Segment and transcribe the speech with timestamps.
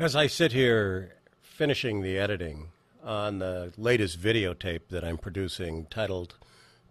[0.00, 2.68] As I sit here finishing the editing
[3.04, 6.36] on the latest videotape that I'm producing titled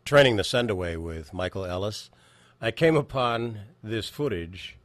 [0.05, 2.11] Training the Sendaway with Michael Ellis,
[2.61, 4.77] I came upon this footage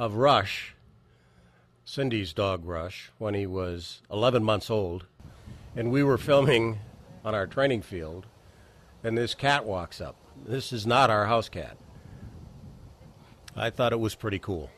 [0.00, 0.74] of Rush,
[1.84, 5.06] Cindy's dog Rush, when he was 11 months old,
[5.76, 6.80] and we were filming
[7.24, 8.26] on our training field,
[9.04, 10.16] and this cat walks up.
[10.44, 11.76] This is not our house cat.
[13.54, 14.70] I thought it was pretty cool.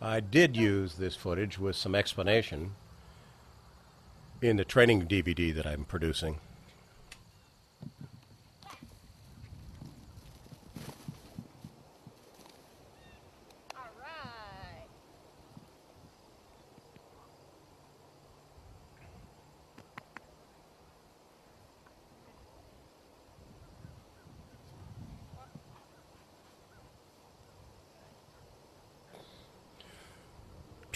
[0.00, 2.76] I did use this footage with some explanation
[4.40, 6.38] in the training DVD that I'm producing.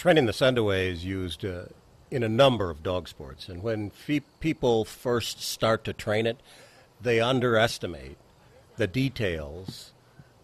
[0.03, 1.63] Training the Sendaway is used uh,
[2.11, 3.89] in a number of dog sports, and when
[4.41, 6.41] people first start to train it,
[6.99, 8.17] they underestimate
[8.75, 9.93] the details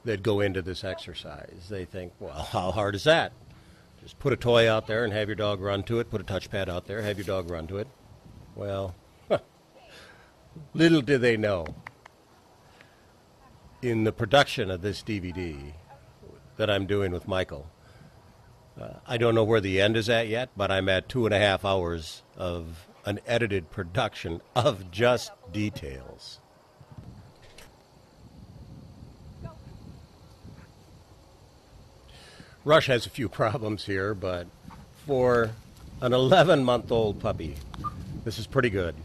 [0.05, 1.67] that go into this exercise.
[1.69, 3.33] They think, well, how hard is that?
[4.02, 6.23] Just put a toy out there and have your dog run to it, put a
[6.23, 7.87] touchpad out there, have your dog run to it.
[8.55, 8.95] Well,
[10.73, 11.65] little do they know.
[13.81, 15.73] In the production of this DVD
[16.55, 17.69] that I'm doing with Michael,
[18.80, 21.34] uh, I don't know where the end is at yet, but I'm at two and
[21.34, 26.39] a half hours of an edited production of just details.
[32.66, 34.48] Rush has a few problems here, but
[35.06, 35.52] for
[36.02, 37.56] an 11 month old puppy,
[38.23, 38.95] this is pretty good.